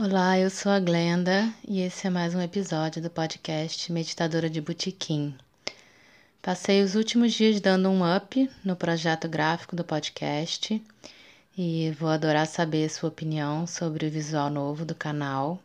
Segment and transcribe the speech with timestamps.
[0.00, 4.60] Olá, eu sou a Glenda e esse é mais um episódio do podcast Meditadora de
[4.60, 5.34] Botequim.
[6.40, 10.80] Passei os últimos dias dando um up no projeto gráfico do podcast
[11.58, 15.60] e vou adorar saber sua opinião sobre o visual novo do canal.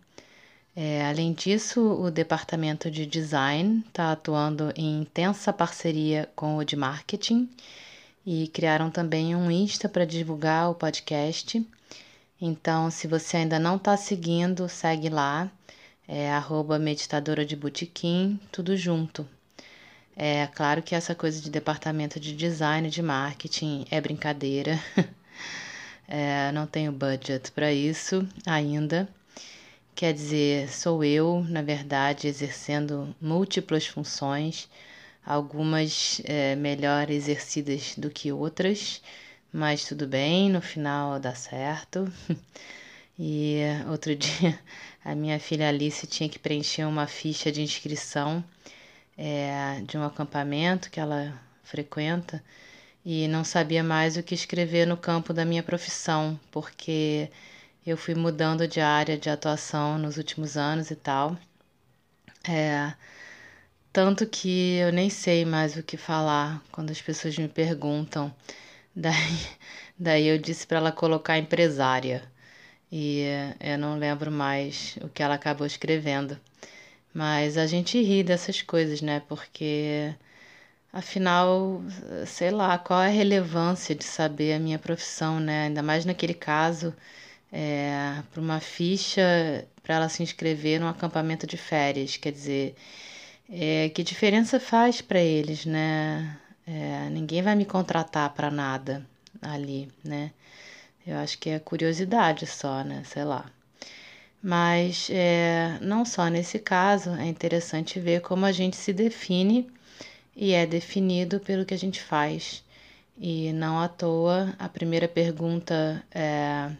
[0.76, 6.76] É, além disso, o departamento de design está atuando em intensa parceria com o de
[6.76, 7.48] marketing
[8.26, 11.64] e criaram também um Insta para divulgar o podcast.
[12.46, 15.50] Então, se você ainda não está seguindo, segue lá,
[16.06, 17.58] é arroba meditadora de
[18.52, 19.26] tudo junto.
[20.14, 24.78] É claro que essa coisa de departamento de design de marketing é brincadeira.
[26.06, 29.08] É, não tenho budget para isso ainda.
[29.96, 34.70] Quer dizer, sou eu, na verdade, exercendo múltiplas funções,
[35.26, 39.02] algumas é, melhor exercidas do que outras,
[39.54, 42.12] mas tudo bem, no final dá certo.
[43.20, 43.60] E
[43.92, 44.60] outro dia
[45.06, 48.44] a minha filha Alice tinha que preencher uma ficha de inscrição
[49.18, 52.44] é, de um acampamento que ela frequenta
[53.06, 57.30] e não sabia mais o que escrever no campo da minha profissão, porque
[57.86, 61.38] eu fui mudando de área de atuação nos últimos anos e tal.
[62.48, 62.94] É,
[63.92, 68.34] tanto que eu nem sei mais o que falar quando as pessoas me perguntam.
[68.96, 69.14] Daí,
[69.98, 72.24] daí eu disse para ela colocar empresária.
[72.92, 73.24] E
[73.60, 76.40] eu não lembro mais o que ela acabou escrevendo.
[77.14, 79.22] Mas a gente ri dessas coisas, né?
[79.28, 80.14] Porque
[80.92, 81.82] afinal,
[82.28, 85.66] sei lá, qual é a relevância de saber a minha profissão, né?
[85.68, 86.94] Ainda mais naquele caso,
[87.52, 92.18] é, para uma ficha para ela se inscrever num acampamento de férias.
[92.18, 92.76] Quer dizer,
[93.50, 96.38] é, que diferença faz para eles, né?
[96.66, 99.06] É, ninguém vai me contratar para nada
[99.42, 100.32] ali, né?
[101.06, 103.04] Eu acho que é curiosidade só, né?
[103.06, 103.46] Sei lá.
[104.42, 109.70] Mas é, não só nesse caso, é interessante ver como a gente se define
[110.36, 112.64] e é definido pelo que a gente faz.
[113.18, 116.72] E não à toa, a primeira pergunta é,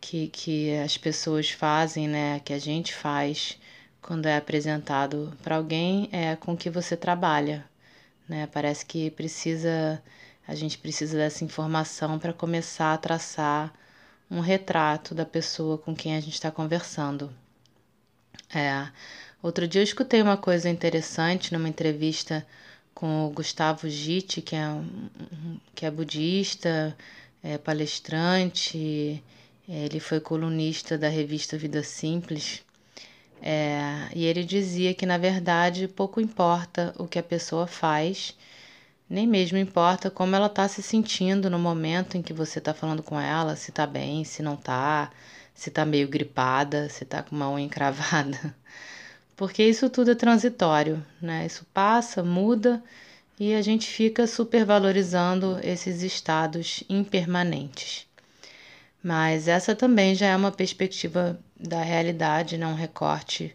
[0.00, 3.58] que, que as pessoas fazem, né, que a gente faz
[4.00, 7.64] quando é apresentado para alguém é com que você trabalha,
[8.28, 8.46] né?
[8.46, 10.02] Parece que precisa
[10.46, 13.70] a gente precisa dessa informação para começar a traçar
[14.30, 17.30] um retrato da pessoa com quem a gente está conversando.
[18.54, 18.88] É,
[19.42, 22.46] outro dia eu escutei uma coisa interessante numa entrevista
[22.94, 24.66] com o Gustavo Gitti, que é,
[25.74, 26.96] que é budista,
[27.42, 29.22] é palestrante,
[29.68, 32.64] ele foi colunista da revista Vida Simples.
[33.40, 38.36] É, e ele dizia que, na verdade, pouco importa o que a pessoa faz,
[39.08, 43.02] nem mesmo importa como ela está se sentindo no momento em que você está falando
[43.02, 45.10] com ela, se está bem, se não está,
[45.54, 48.54] se está meio gripada, se está com uma unha encravada.
[49.36, 51.46] Porque isso tudo é transitório, né?
[51.46, 52.82] Isso passa, muda
[53.38, 58.07] e a gente fica supervalorizando esses estados impermanentes.
[59.02, 62.66] Mas essa também já é uma perspectiva da realidade, né?
[62.66, 63.54] um recorte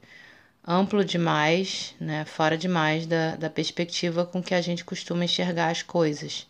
[0.65, 2.25] amplo demais, né?
[2.25, 6.47] fora demais da, da perspectiva com que a gente costuma enxergar as coisas.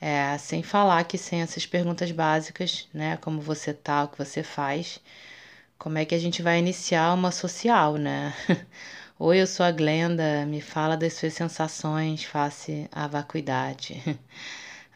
[0.00, 3.16] É, sem falar que sem essas perguntas básicas, né?
[3.18, 4.98] como você tá, o que você faz,
[5.78, 8.34] como é que a gente vai iniciar uma social, né?
[9.18, 14.02] Oi, eu sou a Glenda, me fala das suas sensações face à vacuidade.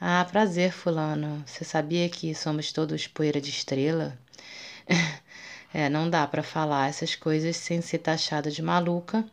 [0.01, 1.43] Ah, prazer, fulano.
[1.47, 4.17] Você sabia que somos todos poeira de estrela?
[5.77, 9.25] É, não dá para falar essas coisas sem ser taxada de maluca.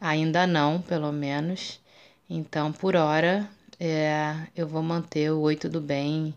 [0.00, 1.80] Ainda não, pelo menos.
[2.30, 3.50] Então, por hora,
[3.80, 6.34] é, eu vou manter o oi, tudo bem.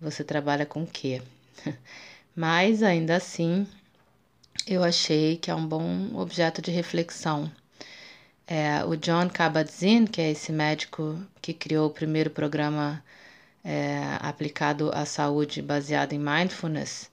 [0.00, 1.22] Você trabalha com o quê?
[2.36, 3.66] Mas, ainda assim,
[4.66, 7.50] eu achei que é um bom objeto de reflexão.
[8.48, 13.02] É, o John Kabat-Zinn, que é esse médico que criou o primeiro programa
[13.64, 17.10] é, aplicado à saúde baseado em mindfulness,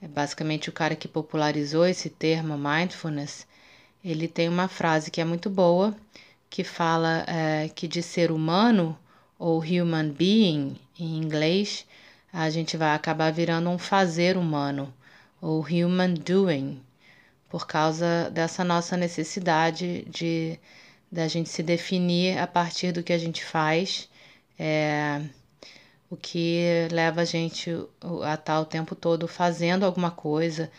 [0.00, 3.44] é basicamente o cara que popularizou esse termo mindfulness,
[4.04, 5.96] ele tem uma frase que é muito boa,
[6.48, 8.96] que fala é, que de ser humano
[9.36, 11.84] ou human being em inglês,
[12.32, 14.94] a gente vai acabar virando um fazer humano
[15.40, 16.80] ou human doing,
[17.48, 20.58] por causa dessa nossa necessidade de
[21.10, 24.10] da gente se definir a partir do que a gente faz,
[24.58, 25.22] é,
[26.10, 27.70] o que leva a gente
[28.22, 30.70] a estar o tempo todo fazendo alguma coisa,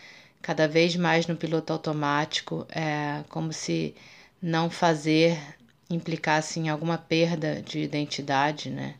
[0.42, 3.94] cada vez mais no piloto automático, é como se
[4.42, 5.38] não fazer
[5.90, 8.94] implicasse em alguma perda de identidade, né?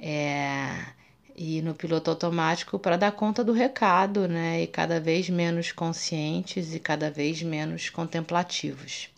[0.00, 0.97] É,
[1.38, 4.62] e no piloto automático para dar conta do recado, né?
[4.62, 9.08] E cada vez menos conscientes e cada vez menos contemplativos.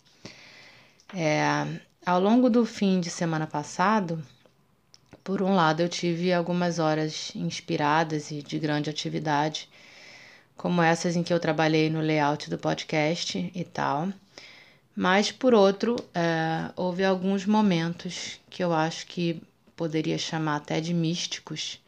[1.15, 1.65] É,
[2.05, 4.23] ao longo do fim de semana passado,
[5.23, 9.67] por um lado, eu tive algumas horas inspiradas e de grande atividade,
[10.55, 14.09] como essas em que eu trabalhei no layout do podcast e tal.
[14.95, 19.41] Mas, por outro, é, houve alguns momentos que eu acho que
[19.75, 21.79] poderia chamar até de místicos,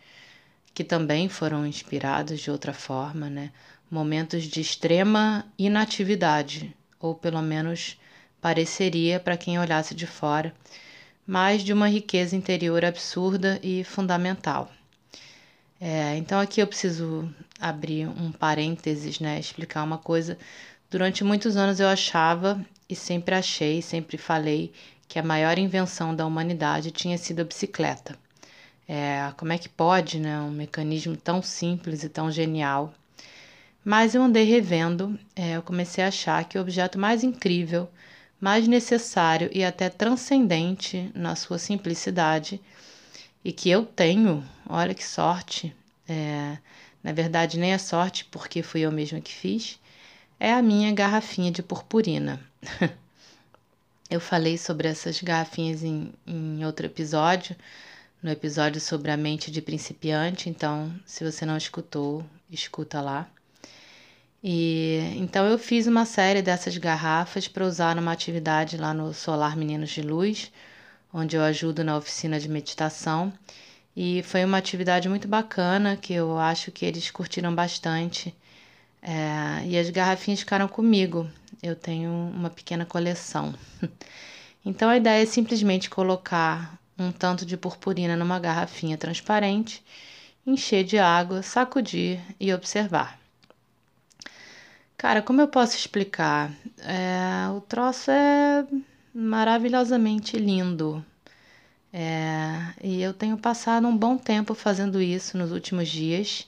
[0.73, 3.51] que também foram inspirados de outra forma, né?
[3.89, 7.97] Momentos de extrema inatividade, ou pelo menos
[8.41, 10.53] pareceria para quem olhasse de fora,
[11.25, 14.71] mas de uma riqueza interior absurda e fundamental.
[15.79, 17.29] É, então aqui eu preciso
[17.59, 19.39] abrir um parênteses, né?
[19.39, 20.37] Explicar uma coisa.
[20.89, 24.71] Durante muitos anos eu achava e sempre achei, sempre falei
[25.07, 28.17] que a maior invenção da humanidade tinha sido a bicicleta.
[28.87, 30.39] É, como é que pode, né?
[30.41, 32.93] Um mecanismo tão simples e tão genial.
[33.83, 37.89] Mas eu andei revendo, é, eu comecei a achar que o objeto mais incrível,
[38.39, 42.61] mais necessário e até transcendente na sua simplicidade,
[43.43, 45.75] e que eu tenho, olha que sorte,
[46.07, 46.57] é,
[47.03, 49.79] na verdade nem é sorte porque fui eu mesma que fiz,
[50.39, 52.39] é a minha garrafinha de purpurina.
[54.09, 57.55] eu falei sobre essas garrafinhas em, em outro episódio,
[58.23, 63.27] no episódio sobre a mente de principiante, então se você não escutou, escuta lá.
[64.41, 69.57] E então eu fiz uma série dessas garrafas para usar numa atividade lá no Solar
[69.57, 70.51] Meninos de Luz,
[71.13, 73.31] onde eu ajudo na oficina de meditação.
[73.95, 78.33] E foi uma atividade muito bacana que eu acho que eles curtiram bastante.
[79.01, 81.29] É, e as garrafinhas ficaram comigo.
[81.61, 83.53] Eu tenho uma pequena coleção.
[84.65, 89.83] Então a ideia é simplesmente colocar um tanto de purpurina numa garrafinha transparente,
[90.45, 93.19] encher de água, sacudir e observar.
[94.97, 96.51] Cara, como eu posso explicar?
[96.79, 98.65] É, o troço é
[99.13, 101.03] maravilhosamente lindo.
[101.91, 106.47] É, e eu tenho passado um bom tempo fazendo isso nos últimos dias,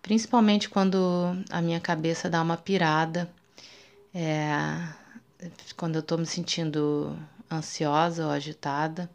[0.00, 3.28] principalmente quando a minha cabeça dá uma pirada,
[4.14, 4.52] é,
[5.76, 7.18] quando eu estou me sentindo
[7.50, 9.10] ansiosa ou agitada.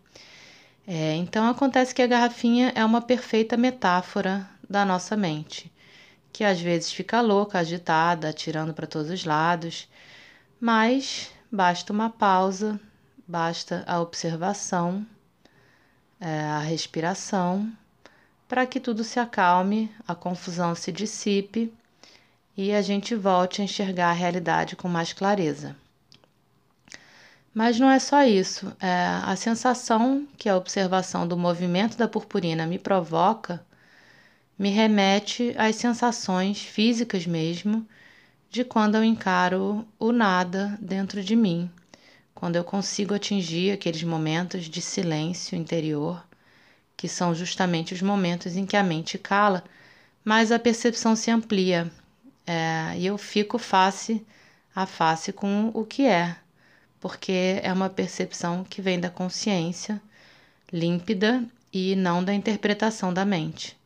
[0.86, 5.72] É, então acontece que a garrafinha é uma perfeita metáfora da nossa mente,
[6.32, 9.88] que às vezes fica louca, agitada, atirando para todos os lados,
[10.60, 12.80] mas basta uma pausa,
[13.26, 15.06] basta a observação,
[16.20, 17.72] é, a respiração,
[18.48, 21.74] para que tudo se acalme, a confusão se dissipe
[22.58, 25.76] e a gente volte a enxergar a realidade com mais clareza.
[27.54, 28.76] Mas não é só isso.
[28.80, 33.64] É, a sensação que a observação do movimento da purpurina me provoca
[34.58, 37.86] me remete às sensações físicas mesmo
[38.50, 41.70] de quando eu encaro o nada dentro de mim,
[42.36, 46.24] quando eu consigo atingir aqueles momentos de silêncio interior,
[46.96, 49.64] que são justamente os momentos em que a mente cala,
[50.24, 51.92] mas a percepção se amplia.
[52.46, 54.26] É, e eu fico face
[54.76, 56.36] a face com o que é
[57.04, 60.02] porque é uma percepção que vem da consciência
[60.72, 61.44] límpida
[61.74, 63.78] e não da interpretação da mente.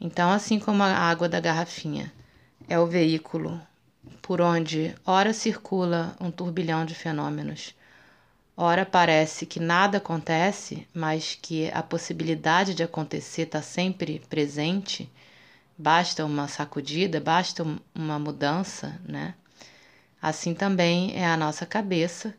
[0.00, 2.12] Então, assim como a água da garrafinha
[2.68, 3.60] é o veículo
[4.20, 7.72] por onde ora circula um turbilhão de fenômenos,
[8.56, 15.08] ora parece que nada acontece, mas que a possibilidade de acontecer está sempre presente,
[15.78, 17.64] basta uma sacudida, basta
[17.94, 19.34] uma mudança, né?
[20.20, 22.34] Assim também é a nossa cabeça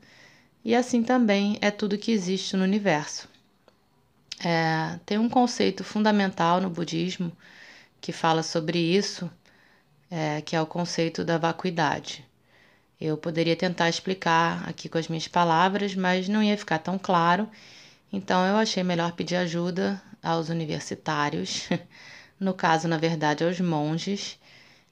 [0.64, 3.28] e assim também é tudo que existe no universo.
[4.44, 7.32] É, tem um conceito fundamental no budismo
[8.00, 9.30] que fala sobre isso,
[10.10, 12.26] é, que é o conceito da vacuidade.
[13.00, 17.50] Eu poderia tentar explicar aqui com as minhas palavras, mas não ia ficar tão claro,
[18.14, 21.68] então eu achei melhor pedir ajuda aos universitários,
[22.40, 24.40] no caso, na verdade, aos monges,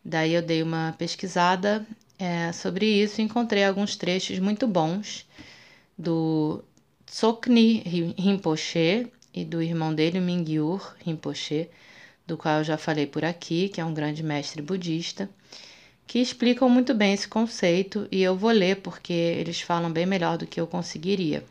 [0.03, 1.85] Daí eu dei uma pesquisada
[2.19, 5.25] é, sobre isso encontrei alguns trechos muito bons
[5.97, 6.61] do
[7.05, 11.69] Tsokni Rinpoche e do irmão dele, Mingyur Rinpoche,
[12.27, 15.29] do qual eu já falei por aqui, que é um grande mestre budista,
[16.05, 20.37] que explicam muito bem esse conceito e eu vou ler porque eles falam bem melhor
[20.37, 21.43] do que eu conseguiria.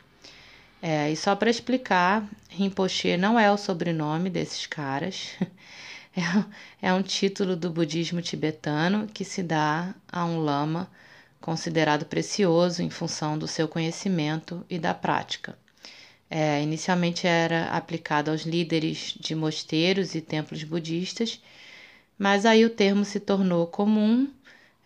[0.82, 5.30] É, e só para explicar, Rinpoche não é o sobrenome desses caras,
[6.80, 10.90] é, um título do budismo tibetano que se dá a um lama
[11.40, 15.58] considerado precioso em função do seu conhecimento e da prática.
[16.30, 21.40] É, inicialmente era aplicado aos líderes de mosteiros e templos budistas,
[22.18, 24.28] mas aí o termo se tornou comum,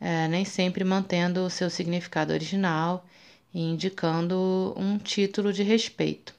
[0.01, 3.05] é, nem sempre mantendo o seu significado original
[3.53, 6.35] e indicando um título de respeito.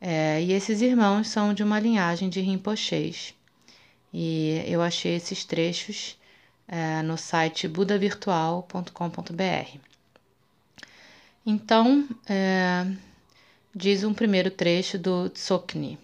[0.00, 3.35] É, e esses irmãos são de uma linhagem de Rinpoches.
[4.18, 6.16] E eu achei esses trechos
[6.66, 9.78] é, no site budavirtual.com.br.
[11.44, 12.86] Então, é,
[13.74, 15.98] diz um primeiro trecho do Tsokni.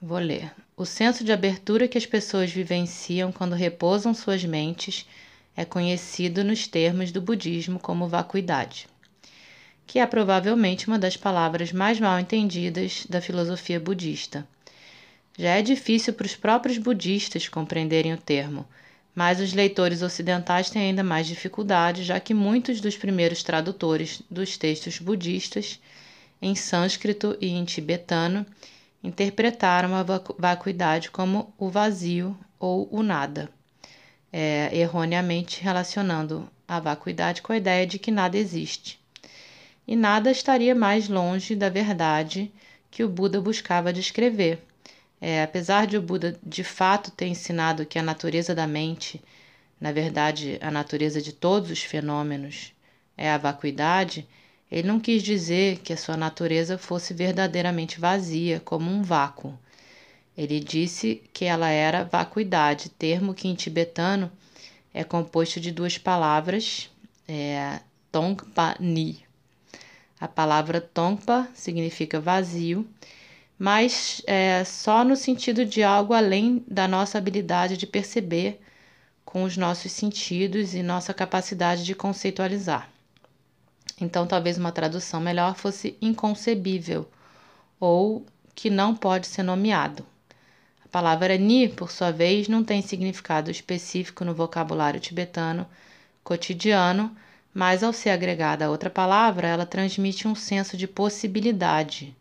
[0.00, 0.54] Vou ler.
[0.74, 5.06] O senso de abertura que as pessoas vivenciam quando repousam suas mentes
[5.54, 8.88] é conhecido nos termos do budismo como vacuidade,
[9.86, 14.48] que é provavelmente uma das palavras mais mal entendidas da filosofia budista.
[15.38, 18.66] Já é difícil para os próprios budistas compreenderem o termo,
[19.14, 24.56] mas os leitores ocidentais têm ainda mais dificuldade, já que muitos dos primeiros tradutores dos
[24.56, 25.80] textos budistas
[26.42, 28.44] em sânscrito e em tibetano,
[29.02, 30.02] interpretaram a
[30.38, 33.48] vacuidade como o vazio ou o nada,
[34.32, 39.00] é, erroneamente relacionando a vacuidade com a ideia de que nada existe.
[39.86, 42.50] E nada estaria mais longe da verdade
[42.90, 44.60] que o Buda buscava descrever.
[45.24, 49.22] É, apesar de o Buda de fato ter ensinado que a natureza da mente,
[49.80, 52.72] na verdade, a natureza de todos os fenômenos,
[53.16, 54.26] é a vacuidade,
[54.68, 59.56] ele não quis dizer que a sua natureza fosse verdadeiramente vazia, como um vácuo.
[60.36, 64.28] Ele disse que ela era vacuidade, termo que em tibetano
[64.92, 66.90] é composto de duas palavras,
[67.28, 67.78] é,
[68.10, 69.20] Tongpa Ni.
[70.18, 72.84] A palavra Tongpa significa vazio,
[73.58, 78.60] mas é, só no sentido de algo além da nossa habilidade de perceber
[79.24, 82.88] com os nossos sentidos e nossa capacidade de conceitualizar.
[84.00, 87.08] Então, talvez uma tradução melhor fosse inconcebível
[87.78, 90.04] ou que não pode ser nomeado.
[90.84, 95.66] A palavra ni, por sua vez, não tem significado específico no vocabulário tibetano
[96.22, 97.16] cotidiano,
[97.54, 102.16] mas ao ser agregada a outra palavra, ela transmite um senso de possibilidade,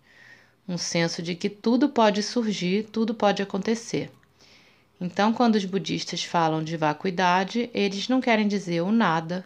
[0.72, 4.10] um senso de que tudo pode surgir, tudo pode acontecer.
[5.00, 9.46] Então, quando os budistas falam de vacuidade, eles não querem dizer o nada,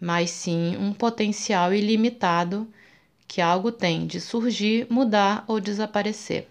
[0.00, 2.68] mas sim um potencial ilimitado
[3.26, 6.46] que algo tem de surgir, mudar ou desaparecer.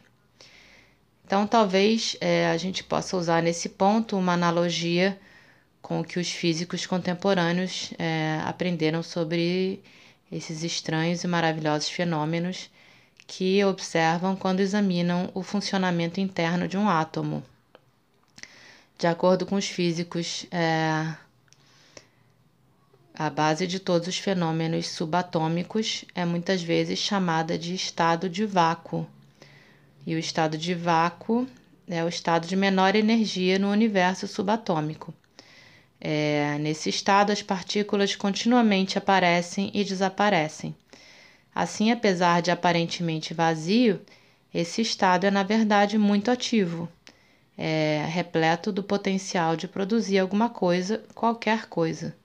[1.25, 5.17] Então, talvez é, a gente possa usar nesse ponto uma analogia
[5.81, 9.81] com o que os físicos contemporâneos é, aprenderam sobre
[10.29, 12.69] esses estranhos e maravilhosos fenômenos
[13.27, 17.43] que observam quando examinam o funcionamento interno de um átomo.
[18.97, 21.13] De acordo com os físicos, é,
[23.13, 29.07] a base de todos os fenômenos subatômicos é muitas vezes chamada de estado de vácuo.
[30.05, 31.47] E o estado de vácuo
[31.87, 35.13] é o estado de menor energia no universo subatômico.
[35.99, 40.75] É, nesse estado, as partículas continuamente aparecem e desaparecem.
[41.53, 44.01] Assim, apesar de aparentemente vazio,
[44.53, 46.89] esse estado é, na verdade, muito ativo,
[47.57, 52.15] é repleto do potencial de produzir alguma coisa, qualquer coisa.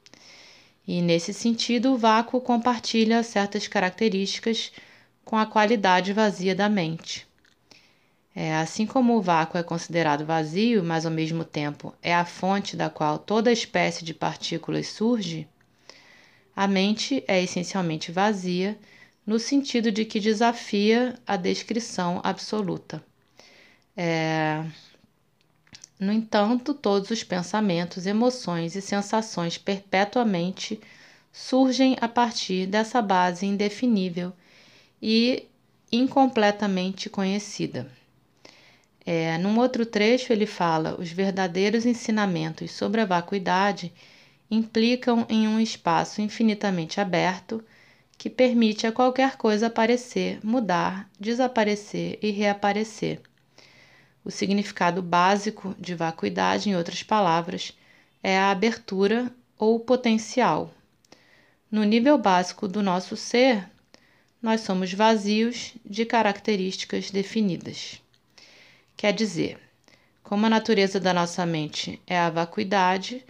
[0.86, 4.72] E nesse sentido, o vácuo compartilha certas características
[5.24, 7.26] com a qualidade vazia da mente.
[8.34, 12.76] É, assim como o vácuo é considerado vazio, mas ao mesmo tempo é a fonte
[12.76, 15.46] da qual toda espécie de partículas surge,
[16.58, 18.76] a mente é essencialmente vazia
[19.28, 23.04] no sentido de que desafia a descrição absoluta.
[23.94, 24.64] É,
[26.00, 30.80] no entanto, todos os pensamentos, emoções e sensações perpetuamente
[31.30, 34.32] surgem a partir dessa base indefinível
[35.02, 35.44] e
[35.92, 37.86] incompletamente conhecida.
[39.04, 43.92] É, num outro trecho, ele fala: os verdadeiros ensinamentos sobre a vacuidade
[44.50, 47.62] implicam em um espaço infinitamente aberto
[48.18, 53.20] que permite a qualquer coisa aparecer, mudar, desaparecer e reaparecer.
[54.24, 57.72] O significado básico de vacuidade, em outras palavras,
[58.20, 60.74] é a abertura ou potencial.
[61.70, 63.70] No nível básico do nosso ser,
[64.42, 68.02] nós somos vazios de características definidas.
[68.96, 69.60] Quer dizer,
[70.24, 73.24] como a natureza da nossa mente é a vacuidade,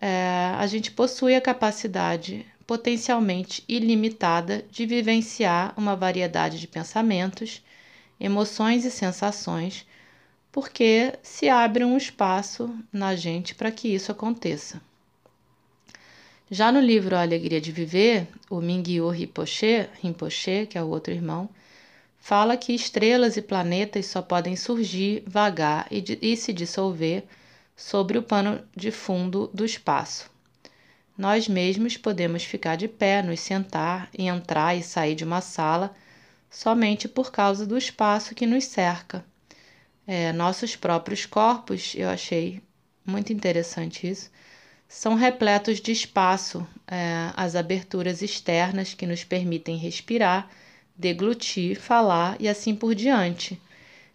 [0.00, 7.64] é, a gente possui a capacidade potencialmente ilimitada de vivenciar uma variedade de pensamentos,
[8.20, 9.84] emoções e sensações,
[10.52, 14.80] porque se abre um espaço na gente para que isso aconteça.
[16.48, 21.12] Já no livro A Alegria de Viver, o Mingyu Rinpoche, Rinpoche, que é o outro
[21.12, 21.48] irmão,
[22.20, 27.24] fala que estrelas e planetas só podem surgir, vagar e, e se dissolver
[27.74, 30.29] sobre o pano de fundo do espaço.
[31.20, 35.94] Nós mesmos podemos ficar de pé, nos sentar e entrar e sair de uma sala
[36.48, 39.22] somente por causa do espaço que nos cerca.
[40.06, 42.62] É, nossos próprios corpos, eu achei
[43.04, 44.30] muito interessante isso,
[44.88, 50.48] são repletos de espaço, é, as aberturas externas que nos permitem respirar,
[50.96, 53.60] deglutir, falar e assim por diante,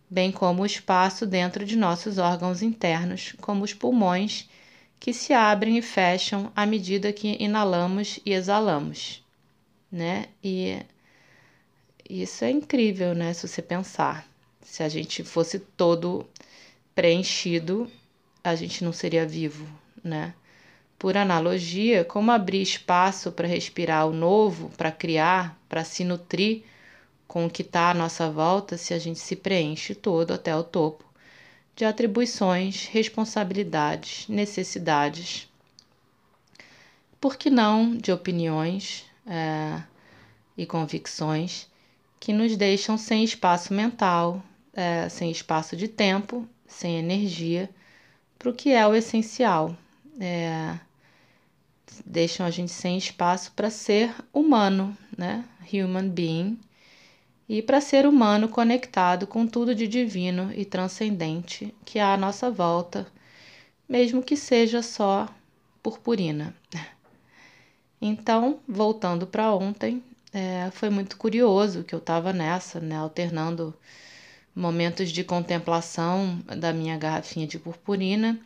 [0.10, 4.50] bem como o espaço dentro de nossos órgãos internos, como os pulmões,
[5.00, 9.24] que se abrem e fecham à medida que inalamos e exalamos,
[9.92, 10.28] né?
[10.44, 10.82] E
[12.10, 13.34] isso é incrível, né?
[13.34, 14.28] Se você pensar,
[14.62, 16.28] se a gente fosse todo
[16.94, 17.90] preenchido,
[18.44, 19.68] a gente não seria vivo,
[20.04, 20.34] né?
[20.98, 26.64] Por analogia, como abrir espaço para respirar o novo, para criar, para se nutrir
[27.28, 30.64] com o que está à nossa volta se a gente se preenche todo até o
[30.64, 31.05] topo
[31.76, 35.50] de atribuições, responsabilidades, necessidades,
[37.20, 39.82] por que não de opiniões é,
[40.58, 41.68] e convicções
[42.20, 47.70] que nos deixam sem espaço mental, é, sem espaço de tempo, sem energia
[48.38, 49.76] para o que é o essencial.
[50.20, 50.78] É,
[52.06, 55.44] deixam a gente sem espaço para ser humano, né?
[55.72, 56.60] Human being.
[57.48, 62.50] E para ser humano conectado com tudo de divino e transcendente que há à nossa
[62.50, 63.06] volta,
[63.88, 65.28] mesmo que seja só
[65.84, 66.56] purpurina.
[68.02, 70.04] Então, voltando para ontem,
[70.34, 73.74] é, foi muito curioso que eu estava nessa, né, alternando
[74.56, 78.40] momentos de contemplação da minha garrafinha de purpurina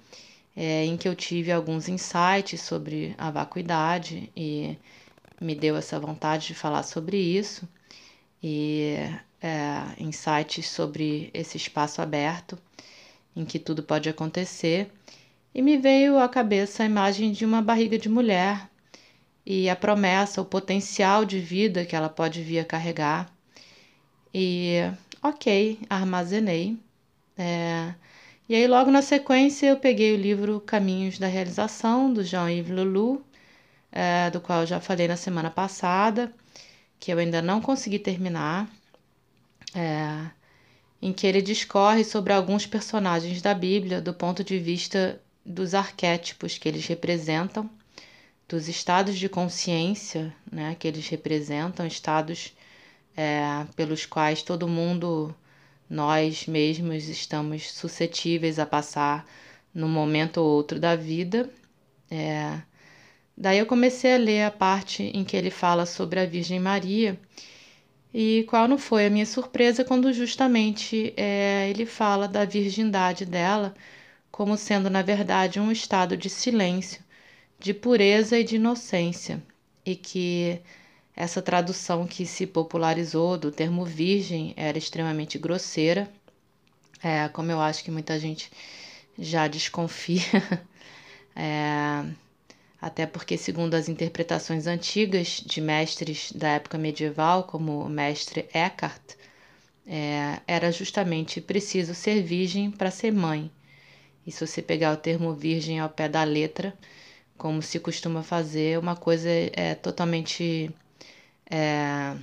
[0.56, 4.78] é, em que eu tive alguns insights sobre a vacuidade e
[5.40, 7.68] me deu essa vontade de falar sobre isso
[8.41, 8.95] e
[9.41, 12.58] é, insights sobre esse espaço aberto
[13.36, 14.91] em que tudo pode acontecer.
[15.54, 18.69] E me veio à cabeça a imagem de uma barriga de mulher
[19.45, 23.34] e a promessa, o potencial de vida que ela pode vir a carregar.
[24.34, 24.80] E
[25.23, 26.78] ok, armazenei.
[27.38, 27.93] É,
[28.47, 33.23] e aí, logo na sequência, eu peguei o livro Caminhos da Realização, do Jean-Yves Lulu,
[33.91, 36.34] é, do qual eu já falei na semana passada,
[37.00, 38.70] que eu ainda não consegui terminar,
[39.74, 40.30] é,
[41.02, 46.58] em que ele discorre sobre alguns personagens da Bíblia do ponto de vista dos arquétipos
[46.58, 47.70] que eles representam,
[48.48, 52.54] dos estados de consciência né, que eles representam, estados
[53.16, 55.36] é, pelos quais todo mundo
[55.90, 59.26] nós mesmos estamos suscetíveis a passar
[59.74, 61.50] num momento ou outro da vida.
[62.12, 62.62] É...
[63.39, 67.17] Daí eu comecei a ler a parte em que ele fala sobre a Virgem Maria
[68.13, 73.73] e qual não foi a minha surpresa quando justamente é, ele fala da virgindade dela
[74.30, 77.02] como sendo, na verdade, um estado de silêncio,
[77.60, 79.41] de pureza e de inocência,
[79.86, 80.62] e que
[81.15, 86.10] essa tradução que se popularizou do termo virgem era extremamente grosseira,
[87.04, 88.52] é, como eu acho que muita gente
[89.17, 90.21] já desconfia,
[91.36, 92.06] é,
[92.82, 99.15] até porque, segundo as interpretações antigas de mestres da época medieval, como o mestre Eckhart,
[99.86, 103.52] é, era justamente preciso ser virgem para ser mãe.
[104.26, 106.74] E se você pegar o termo virgem ao pé da letra,
[107.38, 110.72] como se costuma fazer, uma coisa é totalmente
[111.50, 112.15] é,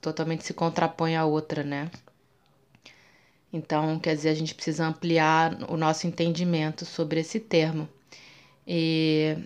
[0.00, 1.90] totalmente se contrapõe à outra, né?
[3.52, 7.88] Então, quer dizer, a gente precisa ampliar o nosso entendimento sobre esse termo.
[8.66, 9.36] E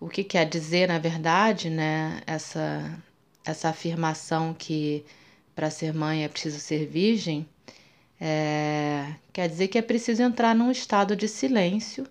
[0.00, 2.98] o que quer dizer, na verdade, né, essa,
[3.44, 5.04] essa afirmação que
[5.54, 7.46] para ser mãe é preciso ser virgem,
[8.20, 12.06] é, quer dizer que é preciso entrar num estado de silêncio,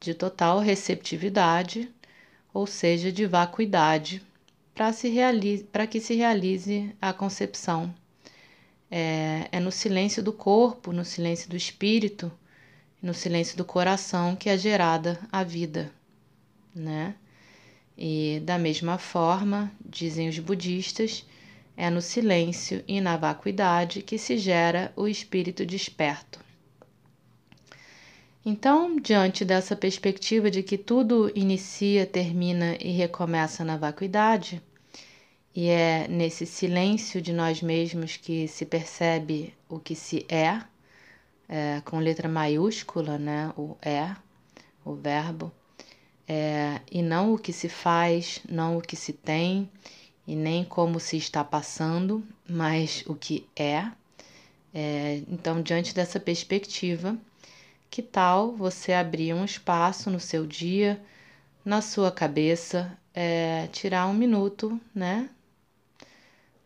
[0.00, 1.90] de total receptividade,
[2.52, 4.22] ou seja, de vacuidade
[4.74, 7.94] para que se realize a concepção.
[8.90, 12.30] É, é no silêncio do corpo, no silêncio do espírito,
[13.06, 15.92] no silêncio do coração que é gerada a vida,
[16.74, 17.14] né?
[17.96, 21.24] E da mesma forma, dizem os budistas,
[21.76, 26.40] é no silêncio e na vacuidade que se gera o espírito desperto.
[28.44, 34.60] Então, diante dessa perspectiva de que tudo inicia, termina e recomeça na vacuidade,
[35.54, 40.60] e é nesse silêncio de nós mesmos que se percebe o que se é,
[41.48, 43.52] é com letra maiúscula, né?
[43.56, 44.14] O é,
[44.84, 45.52] o verbo,
[46.28, 49.70] é, e não o que se faz, não o que se tem,
[50.26, 53.90] e nem como se está passando, mas o que é.
[54.74, 57.16] é então, diante dessa perspectiva,
[57.90, 61.00] que tal você abrir um espaço no seu dia,
[61.64, 65.30] na sua cabeça, é, tirar um minuto, né,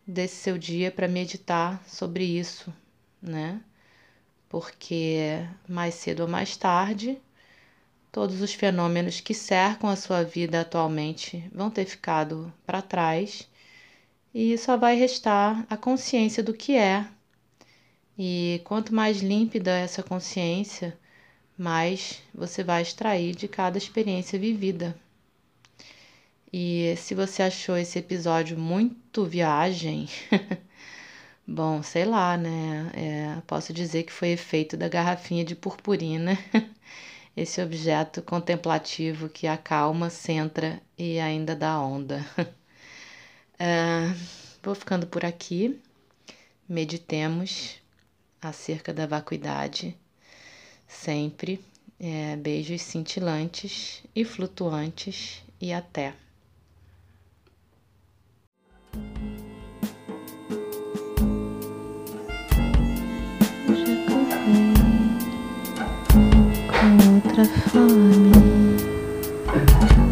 [0.05, 2.73] desse seu dia para meditar sobre isso,
[3.21, 3.61] né?
[4.51, 7.17] Porque mais cedo ou mais tarde,
[8.11, 13.47] todos os fenômenos que cercam a sua vida atualmente vão ter ficado para trás
[14.35, 17.07] e só vai restar a consciência do que é.
[18.19, 20.99] E quanto mais límpida essa consciência,
[21.57, 24.93] mais você vai extrair de cada experiência vivida.
[26.51, 30.09] E se você achou esse episódio muito viagem,
[31.47, 32.91] bom, sei lá, né?
[32.93, 36.37] É, posso dizer que foi efeito da garrafinha de purpurina,
[37.35, 42.25] esse objeto contemplativo que acalma, centra e ainda dá onda.
[43.59, 44.07] É,
[44.63, 45.79] vou ficando por aqui.
[46.67, 47.79] Meditemos
[48.41, 49.95] acerca da vacuidade
[50.87, 51.63] sempre.
[51.99, 56.13] É, beijos cintilantes e flutuantes e até.
[67.41, 68.31] Outra fome,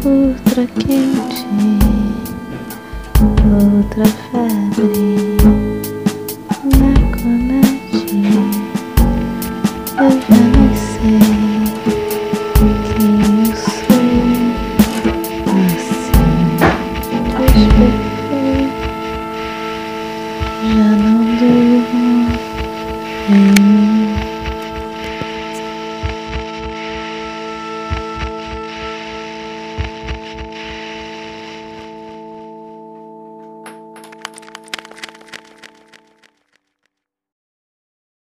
[0.04, 1.46] outra quente,
[3.46, 5.30] outra febre.
[9.96, 10.39] Thank you.